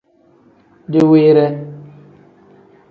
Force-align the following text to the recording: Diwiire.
Diwiire. 0.91 1.45